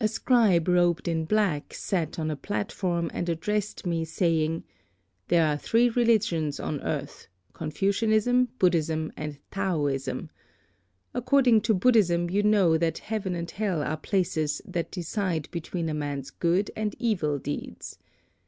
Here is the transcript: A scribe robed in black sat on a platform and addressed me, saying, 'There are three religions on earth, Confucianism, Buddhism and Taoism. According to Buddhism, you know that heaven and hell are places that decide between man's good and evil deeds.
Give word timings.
A 0.00 0.08
scribe 0.08 0.66
robed 0.66 1.06
in 1.06 1.24
black 1.24 1.72
sat 1.72 2.18
on 2.18 2.32
a 2.32 2.36
platform 2.36 3.12
and 3.14 3.28
addressed 3.28 3.86
me, 3.86 4.04
saying, 4.04 4.64
'There 5.28 5.46
are 5.46 5.56
three 5.56 5.88
religions 5.88 6.58
on 6.58 6.80
earth, 6.80 7.28
Confucianism, 7.52 8.48
Buddhism 8.58 9.12
and 9.16 9.38
Taoism. 9.52 10.30
According 11.14 11.60
to 11.60 11.74
Buddhism, 11.74 12.28
you 12.28 12.42
know 12.42 12.76
that 12.76 12.98
heaven 12.98 13.36
and 13.36 13.48
hell 13.48 13.80
are 13.84 13.96
places 13.96 14.60
that 14.64 14.90
decide 14.90 15.48
between 15.52 15.96
man's 15.96 16.30
good 16.30 16.72
and 16.74 16.96
evil 16.98 17.38
deeds. 17.38 18.00